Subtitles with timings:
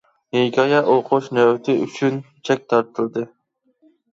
[0.35, 2.17] ھېكايە ئوقۇش نۆۋىتى ئۈچۈن
[2.49, 3.29] چەك تارتىلدى.